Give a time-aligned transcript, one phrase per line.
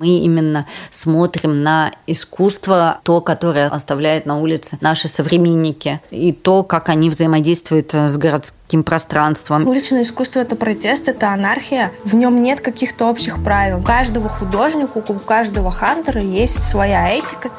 [0.00, 6.88] Мы именно смотрим на искусство, то, которое оставляет на улице наши современники, и то, как
[6.88, 9.66] они взаимодействуют с городским пространством.
[9.66, 11.90] Уличное искусство– это протест, это анархия.
[12.04, 13.80] В нем нет каких-то общих правил.
[13.80, 17.50] У каждого художника, у каждого хантера есть своя этика.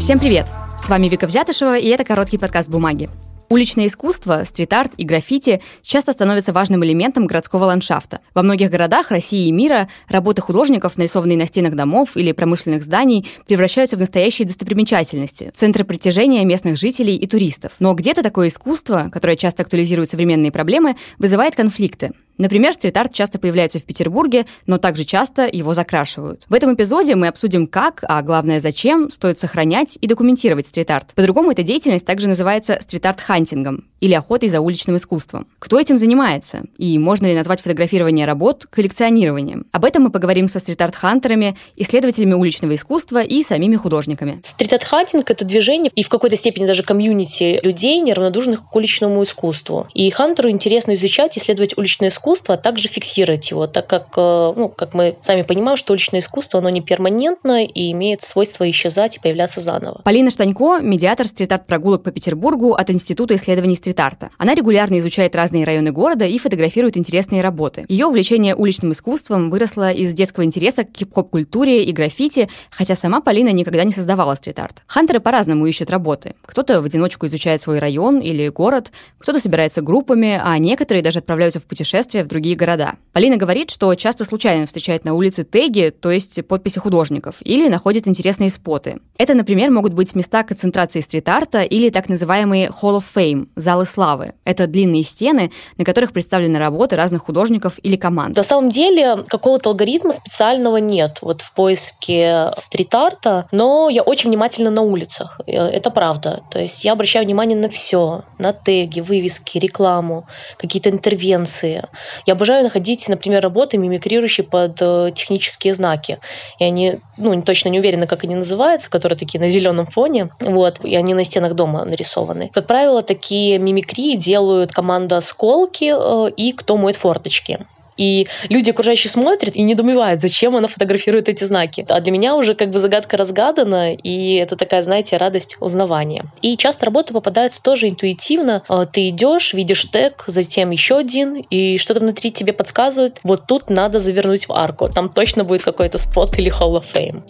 [0.00, 0.48] Всем привет!
[0.84, 3.08] С вами Вика Взятышева, и это короткий подкаст «Бумаги».
[3.52, 8.20] Уличное искусство, стрит-арт и граффити часто становятся важным элементом городского ландшафта.
[8.32, 13.28] Во многих городах России и мира работы художников, нарисованные на стенах домов или промышленных зданий,
[13.48, 17.72] превращаются в настоящие достопримечательности, центры притяжения местных жителей и туристов.
[17.80, 22.12] Но где-то такое искусство, которое часто актуализирует современные проблемы, вызывает конфликты.
[22.40, 26.44] Например, стрит-арт часто появляется в Петербурге, но также часто его закрашивают.
[26.48, 31.12] В этом эпизоде мы обсудим, как, а главное, зачем стоит сохранять и документировать стрит-арт.
[31.14, 35.48] По-другому эта деятельность также называется стрит-арт-хантингом или охотой за уличным искусством.
[35.58, 36.62] Кто этим занимается?
[36.78, 39.66] И можно ли назвать фотографирование работ коллекционированием?
[39.70, 44.40] Об этом мы поговорим со стрит-арт-хантерами, исследователями уличного искусства и самими художниками.
[44.42, 49.88] Стрит-арт-хантинг— это движение и в какой-то степени даже комьюнити людей, неравнодушных к уличному искусству.
[49.92, 54.52] И хантеру интересно изучать, исследовать уличное искусство, искусства, а также фиксировать его, так как, э,
[54.56, 59.16] ну, как мы сами понимаем, что уличное искусство, оно не перманентно и имеет свойство исчезать
[59.16, 60.00] и появляться заново.
[60.04, 64.30] Полина Штанько– медиатор стрит-арт прогулок по Петербургу от Института исследований стрит-арта.
[64.38, 67.84] Она регулярно изучает разные районы города и фотографирует интересные работы.
[67.88, 73.50] Ее увлечение уличным искусством выросло из детского интереса к хип-хоп-культуре и граффити, хотя сама Полина
[73.50, 74.82] никогда не создавала стрит-арт.
[74.86, 76.34] Хантеры по-разному ищут работы.
[76.46, 81.58] Кто-то в одиночку изучает свой район или город, кто-то собирается группами, а некоторые даже отправляются
[81.58, 82.94] в путешествия путешествия в другие города.
[83.12, 88.06] Полина говорит, что часто случайно встречает на улице теги, то есть подписи художников, или находит
[88.06, 88.98] интересные споты.
[89.18, 94.34] Это, например, могут быть места концентрации стрит-арта или так называемые Hall of Fame– залы славы.
[94.44, 98.36] Это длинные стены, на которых представлены работы разных художников или команд.
[98.36, 104.70] На самом деле какого-то алгоритма специального нет вот в поиске стрит-арта, но я очень внимательна
[104.70, 105.40] на улицах.
[105.46, 106.42] Это правда.
[106.50, 110.26] То есть я обращаю внимание на все, на теги, вывески, рекламу,
[110.58, 111.84] какие-то интервенции.
[112.26, 116.18] Я обожаю находить, например, работы, мимикрирующие под э, технические знаки.
[116.58, 120.30] И они, ну, точно не уверены, как они называются, которые такие на зеленом фоне.
[120.40, 120.84] Вот.
[120.84, 122.50] И они на стенах дома нарисованы.
[122.52, 127.60] Как правило, такие мимикрии делают команда «Осколки» э, и «Кто моет форточки».
[128.00, 131.84] И люди окружающие смотрят и недоумевают, зачем она фотографирует эти знаки.
[131.86, 136.24] А для меня уже как бы загадка разгадана, и это такая, знаете, радость узнавания.
[136.40, 138.62] И часто работы попадаются тоже интуитивно.
[138.68, 143.68] А, ты идешь, видишь тег, затем еще один, и что-то внутри тебе подсказывает, вот тут
[143.68, 147.22] надо завернуть в арку, там точно будет какой-то спот или Hall of Fame.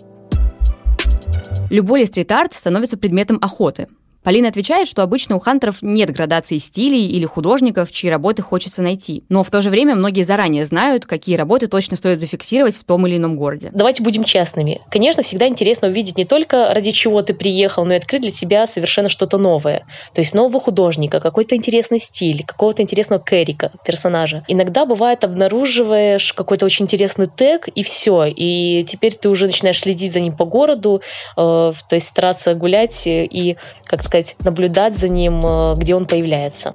[1.68, 3.88] Любой стрит-арт становится предметом охоты.
[4.22, 9.24] Полина отвечает, что обычно у хантеров нет градации стилей или художников, чьи работы хочется найти.
[9.30, 13.06] Но в то же время многие заранее знают, какие работы точно стоит зафиксировать в том
[13.06, 13.70] или ином городе.
[13.72, 14.82] Давайте будем честными.
[14.90, 18.66] Конечно, всегда интересно увидеть не только ради чего ты приехал, но и открыть для себя
[18.66, 19.86] совершенно что-то новое.
[20.12, 24.44] То есть нового художника, какой-то интересный стиль, какого-то интересного кэрика, персонажа.
[24.48, 28.26] Иногда бывает обнаруживаешь какой-то очень интересный тег, и все.
[28.26, 31.00] И теперь ты уже начинаешь следить за ним по городу,
[31.36, 36.74] э, то есть стараться гулять и, как сказать, наблюдать за ним, э, где он появляется.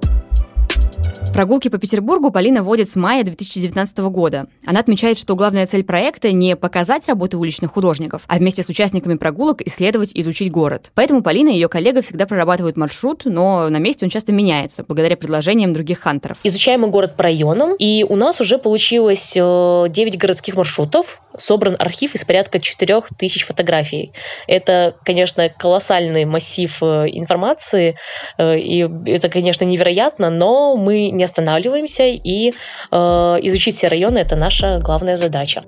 [1.36, 4.46] Прогулки по Петербургу Полина водит с мая 2019 года.
[4.64, 9.16] Она отмечает, что главная цель проекта не показать работы уличных художников, а вместе с участниками
[9.16, 10.90] прогулок исследовать и изучить город.
[10.94, 15.18] Поэтому Полина и ее коллега всегда прорабатывают маршрут, но на месте он часто меняется, благодаря
[15.18, 16.38] предложениям других хантеров.
[16.42, 21.76] Изучаем мы город по районам, и у нас уже получилось 9 э, городских маршрутов, собран
[21.78, 24.12] архив из порядка 4000 фотографий.
[24.46, 27.96] Это, конечно, колоссальный массив э, информации,
[28.38, 32.52] э, и это, конечно, невероятно, но мы не останавливаемся, и
[32.90, 32.96] э,
[33.42, 35.64] изучить все районы– это наша главная задача.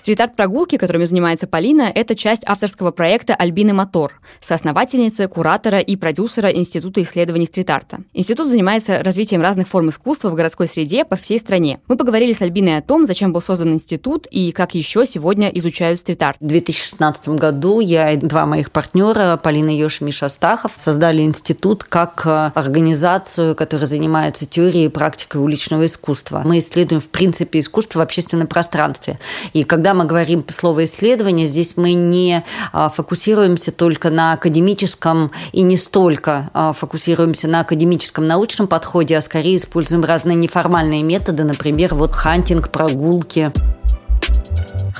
[0.00, 7.02] Стрит-арт-прогулки, которыми занимается Полина, это часть авторского проекта «Альбины Мотор», соосновательницы, куратора и продюсера Института
[7.02, 7.98] исследований стрит-арта.
[8.14, 11.80] Институт занимается развитием разных форм искусства в городской среде по всей стране.
[11.86, 16.00] Мы поговорили с Альбиной о том, зачем был создан институт и как еще сегодня изучают
[16.00, 16.38] стрит-арт.
[16.40, 21.84] В 2016 году я и два моих партнера, Полина Ёж и Миша Астахов, создали институт
[21.84, 26.40] как э, организацию, которая занимается теорией и практикой уличного искусства.
[26.42, 29.18] Мы исследуем, в принципе, искусство в общественном пространстве.
[29.52, 35.32] И когда когда мы говорим слово исследование, здесь мы не а, фокусируемся только на академическом
[35.50, 41.42] и не столько а, фокусируемся на академическом научном подходе, а скорее используем разные неформальные методы,
[41.42, 43.50] например, вот хантинг, прогулки.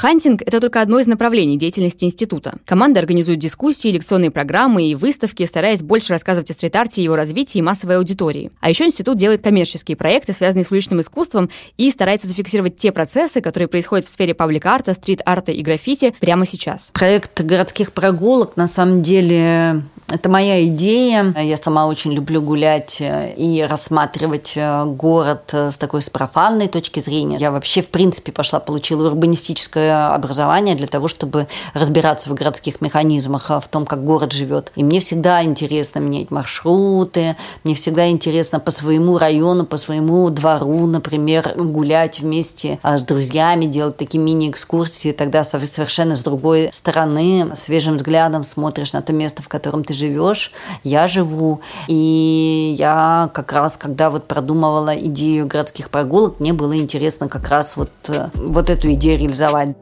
[0.01, 2.55] Хантинг– это только одно из направлений деятельности института.
[2.65, 7.61] Команда организует дискуссии, лекционные программы и выставки, стараясь больше рассказывать о стрит-арте и его развитии
[7.61, 8.51] массовой аудитории.
[8.61, 13.43] А еще институт делает коммерческие проекты, связанные с уличным искусством, и старается зафиксировать те процессы,
[13.43, 16.89] которые происходят в сфере паблик-арта, стрит-арта и граффити прямо сейчас.
[16.95, 21.35] Проект городских прогулок, на самом деле, это моя идея.
[21.37, 27.01] Я сама очень люблю гулять э, и рассматривать э, город с такой с профанной точки
[27.01, 27.37] зрения.
[27.37, 33.51] Я вообще, в принципе, пошла, получила урбанистическое образование для того, чтобы разбираться в городских механизмах,
[33.51, 34.73] в том, как город живет.
[34.77, 40.87] И мне всегда интересно менять маршруты, мне всегда интересно по своему району, по своему двору,
[40.87, 45.13] например, гулять вместе а, с друзьями, делать такие мини-экскурсии.
[45.13, 50.53] Тогда совершенно с другой стороны, свежим взглядом смотришь на то место, в котором ты живешь,
[50.85, 51.61] я живу.
[51.89, 57.77] И я как раз, когда вот продумывала идею городских прогулок, мне было интересно как раз
[57.77, 59.80] вот, э, вот эту идею реализовать.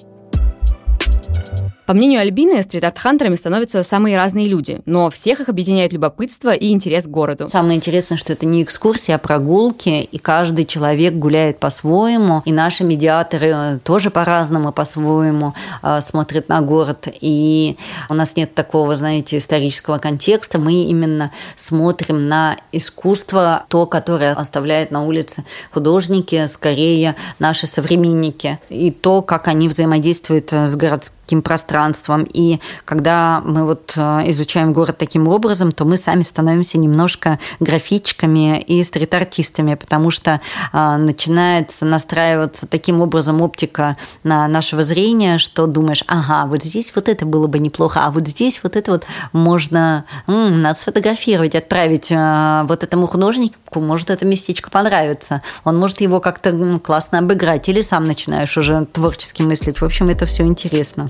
[1.89, 7.05] По мнению Альбины, стрит-арт-хантерами становятся самые разные люди, но всех их объединяет любопытство и интерес
[7.05, 7.49] к городу.
[7.49, 12.85] Самое интересное, что это не экскурсия, а прогулки, и каждый человек гуляет по-своему, и наши
[12.85, 17.79] медиаторы тоже по-разному, по-своему э, смотрят на город, и
[18.11, 24.91] у нас нет такого, знаете, исторического контекста, мы именно смотрим на искусство, то, которое оставляют
[24.91, 25.43] на улице
[25.73, 32.27] художники, скорее наши современники, и то, как они взаимодействуют с городским пространством пространством.
[32.33, 38.61] И когда мы вот э, изучаем город таким образом, то мы сами становимся немножко графичками
[38.61, 40.41] и стрит-артистами, потому что
[40.73, 47.09] э, начинает настраиваться таким образом оптика на нашего зрения, что думаешь, ага, вот здесь вот
[47.09, 52.11] это было бы неплохо, а вот здесь вот это вот можно, м-м, надо сфотографировать, отправить
[52.11, 57.83] э, вот этому художнику, может это местечко понравится, он может его как-то классно обыграть, или
[57.83, 59.81] сам начинаешь уже творчески мыслить.
[59.81, 61.07] В общем, это все интересно.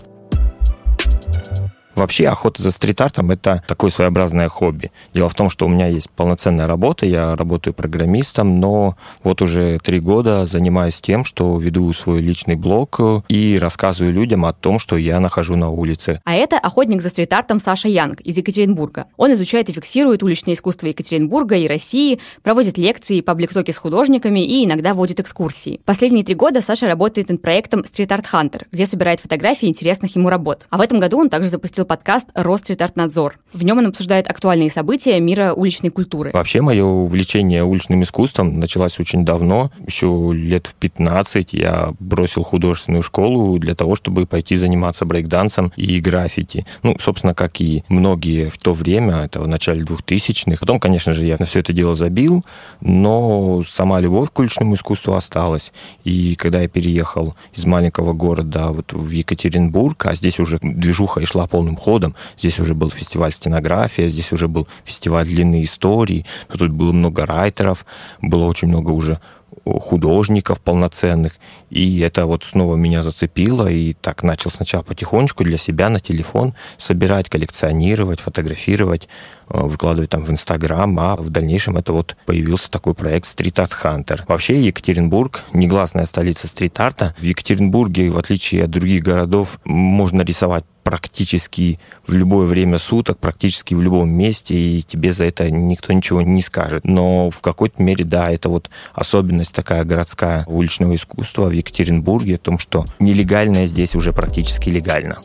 [1.33, 1.58] Thank you.
[1.99, 4.93] Вообще охота за стрит-артом– это такое своеобразное хобби.
[5.15, 9.81] Дело в том, что у меня есть полноценная работа, я работаю программистом, но вот уже
[9.81, 14.97] три года занимаюсь тем, что веду свой личный блог и рассказываю людям о том, что
[14.97, 16.21] я нахожу на улице.
[16.25, 19.07] А это охотник за стрит-артом Саша Янг из Екатеринбурга.
[19.17, 24.65] Он изучает и фиксирует уличное искусство Екатеринбурга и России, проводит лекции, паблик-токи с художниками и
[24.65, 25.81] иногда водит экскурсии.
[25.85, 30.29] Последние три года Саша работает над проектом Street Art Hunter, где собирает фотографии интересных ему
[30.29, 30.69] работ.
[30.71, 33.39] А в этом году он также запустил подкаст «Рострит-арт-надзор».
[33.53, 36.31] В нем он обсуждает актуальные события мира уличной культуры.
[36.35, 39.73] Вообще, мое увлечение уличным искусством началось очень давно.
[39.87, 45.99] Еще лет в 15 я бросил художественную школу для того, чтобы пойти заниматься брейкдансом и
[45.99, 46.67] граффити.
[46.83, 50.59] Ну, собственно, как и многие в то время, это в начале 2000-х.
[50.61, 52.45] Потом, конечно же, я на все это дело забил,
[52.83, 55.73] но сама любовь к уличному искусству осталась.
[56.05, 61.25] И когда я переехал из маленького города вот в Екатеринбург, а здесь уже движуха и
[61.25, 62.15] шла полным ходом.
[62.37, 67.87] Здесь уже был фестиваль стенография, здесь уже был фестиваль длинной истории, тут было много райтеров,
[68.21, 69.21] было очень много уже
[69.65, 71.37] художников полноценных.
[71.71, 73.69] И это вот снова меня зацепило.
[73.69, 79.09] И так начал сначала потихонечку для себя на телефон собирать, коллекционировать, фотографировать,
[79.49, 80.99] э, выкладывать там в Инстаграм.
[80.99, 84.23] А в дальнейшем это вот появился такой проект Street Art Hunter.
[84.27, 87.15] Вообще Екатеринбург– негласная столица стрит-арта.
[87.19, 93.75] В Екатеринбурге, в отличие от других городов, можно рисовать практически в любое время суток, практически
[93.75, 96.87] в любом месте, и тебе за это никто ничего не скажет.
[96.87, 102.39] Но в какой-то мере, да, это вот особенность такая городская уличного искусства в Екатеринбурге, о
[102.39, 105.19] том, что нелегальное здесь уже практически легально.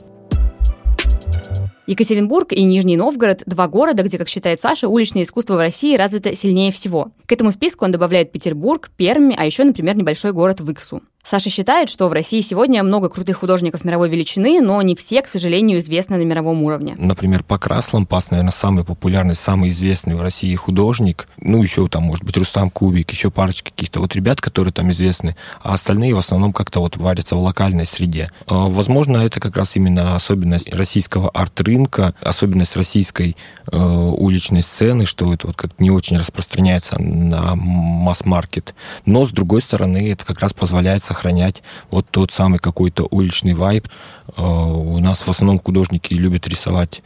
[1.88, 6.36] Екатеринбург и Нижний Новгород– два города, где, как считает Саша, уличное искусство в России развито
[6.36, 7.12] сильнее всего.
[7.26, 11.04] К этому списку он добавляет Петербург, Пермь, а еще, например, небольшой город Выксу.
[11.26, 15.30] Саша считает, что в России сегодня много крутых художников мировой величины, но не все, к
[15.30, 16.96] сожалению, известны на мировом уровне.
[16.98, 21.30] Например, Покрас Лампас, наверное, самый популярный, самый известный в России художник.
[21.38, 25.38] Ну, еще там, может быть, Рустам Кубик, еще парочка каких-то вот ребят, которые там известны,
[25.62, 28.30] а остальные в основном как-то вот варятся в локальной среде.
[28.46, 33.38] А, возможно, это как раз именно особенность российского арт-рынка, особенность российской
[33.72, 38.76] э, уличной сцены, что это вот как не очень распространяется на масс-маркет.
[39.06, 43.88] Но, с другой стороны, это как раз позволяет сохранять вот тот самый какой-то уличный вайб.
[44.36, 47.04] Э, у нас в основном художники любят рисовать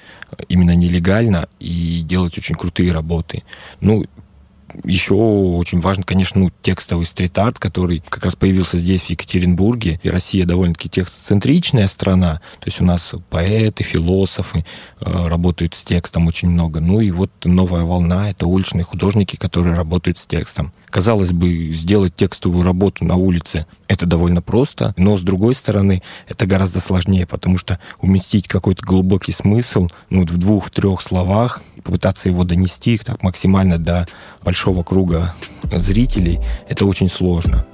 [0.47, 3.43] именно нелегально и делать очень крутые работы.
[3.81, 4.05] Ну,
[4.83, 9.99] Еще очень важно, конечно, ну, текстовый стрит-арт, который как раз появился здесь, в Екатеринбурге.
[10.03, 12.41] И Россия довольно-таки текстоцентричная страна.
[12.59, 14.65] То есть у нас поэты, философы
[14.99, 16.79] э, работают с текстом очень много.
[16.79, 20.73] Ну и вот новая волна— это уличные художники, которые работают с текстом.
[20.89, 26.45] Казалось бы, сделать текстовую работу на улице— это довольно просто, но, с другой стороны, это
[26.45, 32.97] гораздо сложнее, потому что уместить какой-то глубокий смысл ну, в двух-трех словах, попытаться его донести
[32.97, 34.07] так максимально до
[34.43, 35.33] большого круга
[35.71, 37.65] зрителей, это очень сложно.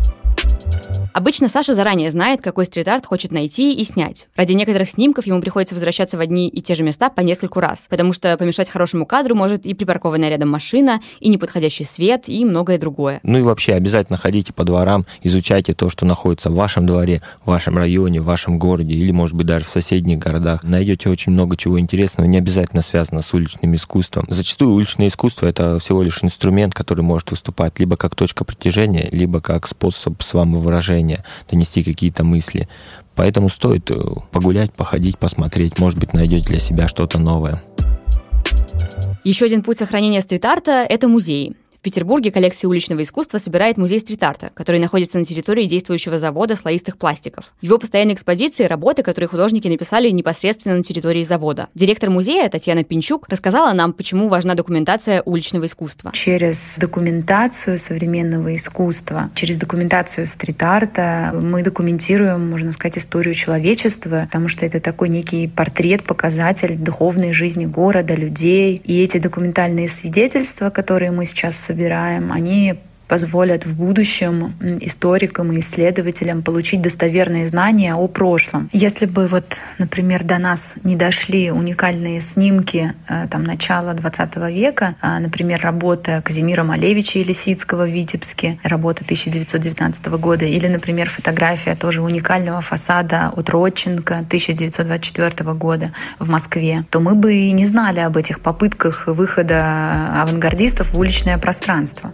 [1.13, 4.27] Обычно Саша заранее знает, какой стрит-арт хочет найти и снять.
[4.36, 7.86] Ради некоторых снимков ему приходится возвращаться в одни и те же места по нескольку раз,
[7.88, 12.79] потому что помешать хорошему кадру может и припаркованная рядом машина, и неподходящий свет, и многое
[12.79, 13.20] другое.
[13.22, 17.48] Ну и вообще обязательно ходите по дворам, изучайте то, что находится в вашем дворе, в
[17.48, 20.63] вашем районе, в вашем городе, или, может быть, даже в соседних городах.
[20.63, 24.25] Найдете очень много чего интересного, не обязательно связано с уличным искусством.
[24.29, 29.41] Зачастую уличное искусство— это всего лишь инструмент, который может выступать либо как точка притяжения, либо
[29.41, 32.67] как способ самовыражения движения, донести какие-то мысли.
[33.15, 33.95] Поэтому стоит э,
[34.31, 35.79] погулять, походить, посмотреть.
[35.79, 37.62] Может быть, найдете для себя что-то новое.
[39.24, 41.55] Еще один путь сохранения стрит-арта– это музеи.
[41.83, 47.53] Петербурге коллекции уличного искусства собирает музей стрит-арта, который находится на территории действующего завода слоистых пластиков.
[47.61, 51.67] В его постоянной экспозиции работы, которые художники написали непосредственно на территории завода.
[51.75, 56.11] Директор музея Татьяна Пинчук рассказала нам, почему важна документация уличного искусства.
[56.13, 64.65] Через документацию современного искусства, через документацию стрит-арта мы документируем, можно сказать, историю человечества, потому что
[64.65, 68.81] это такой некий портрет, показатель духовной жизни города, людей.
[68.85, 72.75] И эти документальные свидетельства, которые мы сейчас собираем, они
[73.07, 78.69] позволят в будущем историкам и исследователям получить достоверные знания о прошлом.
[78.72, 84.95] Если бы вот, например, до нас не дошли уникальные снимки э, там, начала XX века,
[85.01, 91.75] а, например, работа Казимира Малевича и Лисицкого в Витебске, работа 1919 года, или, например, фотография
[91.75, 98.00] тоже уникального фасада от Родченко 1924 года в Москве, то мы бы и не знали
[98.00, 102.13] об этих попытках выхода авангардистов в уличное пространство.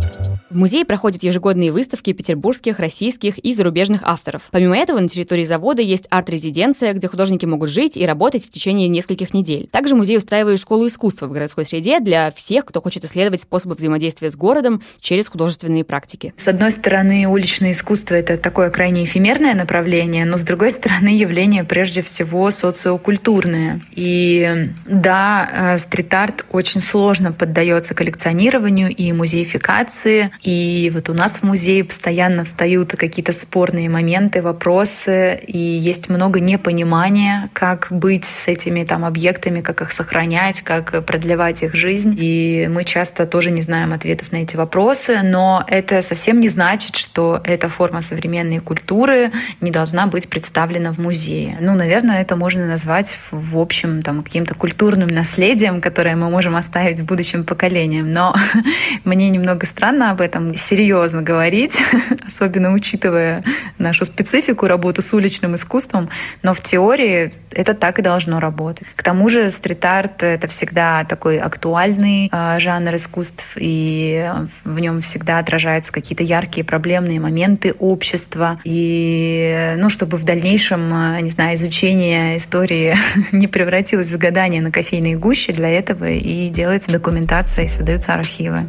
[0.00, 0.33] Bye.
[0.54, 4.42] В музее проходят ежегодные выставки петербургских, российских и зарубежных авторов.
[4.52, 8.86] Помимо этого, на территории завода есть арт-резиденция, где художники могут жить и работать в течение
[8.86, 9.66] нескольких недель.
[9.72, 14.30] Также музей устраивает школу искусства в городской среде для всех, кто хочет исследовать способы взаимодействия
[14.30, 16.32] с городом через художественные практики.
[16.36, 21.64] С одной стороны, уличное искусство— это такое крайне эфемерное направление, но с другой стороны, явление
[21.64, 23.82] прежде всего социокультурное.
[23.90, 31.42] И да, э, стрит-арт очень сложно поддается коллекционированию и музеификации, и вот у нас в
[31.42, 38.84] музее постоянно встают какие-то спорные моменты, вопросы, и есть много непонимания, как быть с этими
[38.84, 42.14] там объектами, как их сохранять, как продлевать их жизнь.
[42.18, 46.96] И мы часто тоже не знаем ответов на эти вопросы, но это совсем не значит,
[46.96, 49.32] что эта форма современной культуры
[49.62, 51.56] не должна быть представлена в музее.
[51.62, 57.00] Ну, наверное, это можно назвать в общем там каким-то культурным наследием, которое мы можем оставить
[57.00, 58.12] будущим поколениям.
[58.12, 58.34] Но
[59.04, 61.80] мне немного странно об этом серьезно говорить,
[62.26, 63.42] особенно учитывая
[63.78, 66.08] нашу специфику работы с уличным искусством,
[66.42, 68.88] но в теории это так и должно работать.
[68.94, 74.30] К тому же стрит-арт— это всегда такой актуальный э, жанр искусств, и
[74.64, 78.60] в нем всегда отражаются какие-то яркие проблемные моменты общества.
[78.64, 82.96] И, ну, чтобы в дальнейшем, а, не знаю, изучение истории
[83.32, 88.60] не превратилось в гадание на кофейной гуще, для этого и делается документация, и создаются архивы.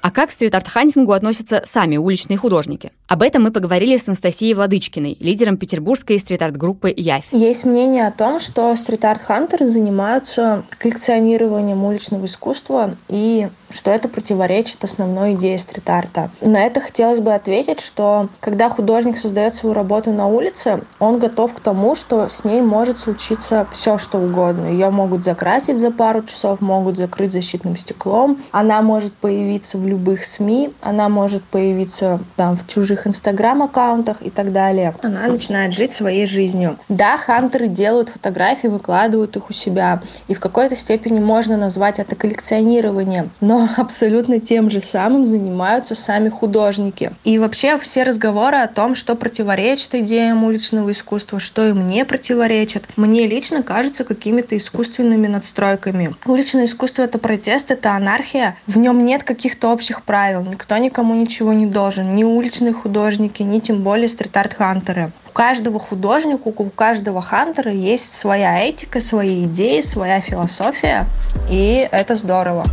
[0.00, 2.92] А как к стрит-арт-хантингу относятся сами уличные художники?
[3.08, 7.24] Об этом мы поговорили с Анастасией Владычкиной, лидером петербургской стрит-арт-группы «Явь».
[7.32, 15.34] Есть мнение о том, что стрит-арт-хантеры занимаются коллекционированием уличного искусства и что это противоречит основной
[15.34, 16.30] идее стрит-арта.
[16.40, 21.54] На это хотелось бы ответить, что когда художник создает свою работу на улице, он готов
[21.54, 24.66] к тому, что с ней может случиться все, что угодно.
[24.66, 28.42] Ее могут закрасить за пару часов, могут закрыть защитным стеклом.
[28.52, 34.52] Она может появиться в любых СМИ, она может появиться там в чужих инстаграм-аккаунтах и так
[34.52, 34.94] далее.
[35.02, 36.78] Она начинает жить своей жизнью.
[36.88, 42.16] Да, хантеры делают фотографии, выкладывают их у себя, и в какой-то степени можно назвать это
[42.16, 47.12] коллекционированием, но абсолютно тем же самым занимаются сами художники.
[47.24, 52.88] И вообще все разговоры о том, что противоречит идеям уличного искусства, что им не противоречит,
[52.96, 56.14] мне лично кажутся какими-то искусственными надстройками.
[56.26, 58.56] Уличное искусство— это протест, это анархия.
[58.66, 60.42] В нем нет каких-то общих правил.
[60.42, 62.08] Никто никому ничего не должен.
[62.10, 68.66] Ни уличные художники, ни тем более стрит-арт-хантеры у каждого художника, у каждого хантера есть своя
[68.66, 71.06] этика, свои идеи, своя философия,
[71.50, 72.64] и это здорово.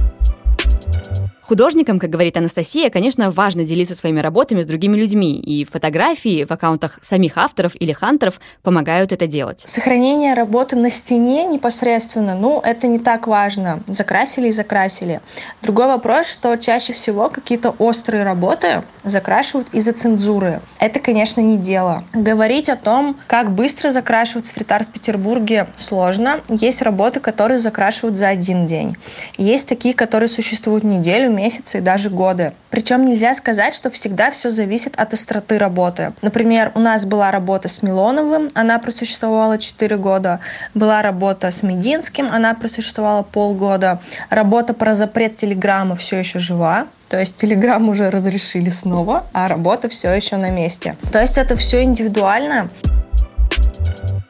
[1.48, 6.50] Художникам, как говорит Анастасия, конечно, важно делиться своими работами с другими людьми, и фотографии в
[6.50, 9.62] аккаунтах самих авторов или хантеров помогают это делать.
[9.64, 13.84] Сохранение работы на стене непосредственно, ну, это не так важно.
[13.86, 15.22] Закрасили и закрасили.
[15.62, 20.62] Другой вопрос, что чаще всего какие-то острые работы закрашивают из-за цензуры.
[20.80, 22.06] Это, конечно, не дело.
[22.14, 26.42] Говорить о том, как быстро закрашивать стрит-арт в Петербурге, сложно.
[26.50, 28.98] Есть работы, которые закрашивают за один день.
[29.38, 32.54] Есть такие, которые существуют неделю, месяцы и даже годы.
[32.70, 36.14] Причем нельзя сказать, что всегда все зависит от остроты работы.
[36.22, 40.40] Например, у нас была работа с Милоновым, она просуществовала 4 года.
[40.74, 44.02] Была работа с Мединским, она просуществовала полгода.
[44.30, 46.88] Работа про запрет Телеграма все еще жива.
[47.10, 50.98] То есть Телеграм уже разрешили снова, а работа все еще на месте.
[51.12, 52.70] То есть это все индивидуально.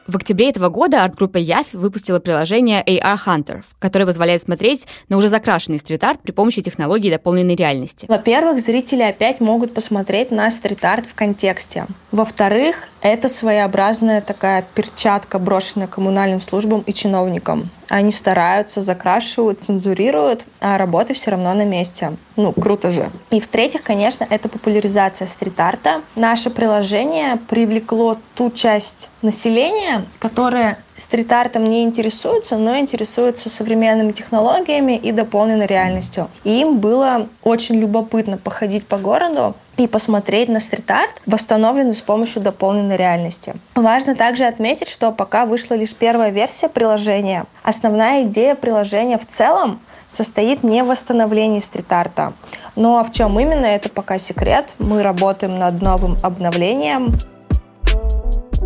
[0.06, 5.26] В октябре этого года арт-группа Явь выпустила приложение AR Hunter, которое позволяет смотреть на уже
[5.26, 8.06] закрашенный стрит-арт при помощи технологии дополненной реальности.
[8.08, 11.86] Во-первых, зрители опять могут посмотреть на стрит-арт в контексте.
[12.12, 17.70] Во-вторых, это своеобразная такая перчатка, брошенная коммунальным службам и чиновникам.
[17.88, 22.16] Они стараются, закрашивают, цензурируют, а работы все равно на месте.
[22.34, 23.10] Ну, круто же.
[23.30, 26.02] И в-третьих, конечно, это популяризация стрит-арта.
[26.16, 35.12] Наше приложение привлекло ту часть населения, которая стрит-артом не интересуется, но интересуется современными технологиями и
[35.12, 36.28] дополненной реальностью.
[36.44, 42.42] И им было очень любопытно походить по городу и посмотреть на стрит-арт, восстановленный с помощью
[42.42, 43.54] дополненной реальности.
[43.74, 49.80] Важно также отметить, что пока вышла лишь первая версия приложения, основная идея приложения в целом
[50.08, 52.32] состоит не в восстановлении стрит-арта.
[52.74, 54.74] Но в чем именно, это пока секрет.
[54.78, 57.18] Мы работаем над новым обновлением.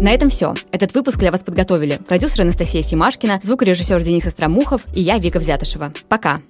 [0.00, 0.54] На этом все.
[0.72, 5.92] Этот выпуск для вас подготовили продюсер Анастасия Симашкина, звукорежиссер Денис Остромухов и я, Вика Взятышева.
[6.08, 6.40] Пока!